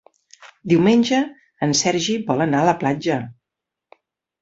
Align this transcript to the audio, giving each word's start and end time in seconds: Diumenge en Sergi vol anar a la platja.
Diumenge 0.73 1.19
en 1.69 1.77
Sergi 1.83 2.17
vol 2.33 2.45
anar 2.49 2.65
a 2.65 2.71
la 2.73 2.77
platja. 2.83 3.23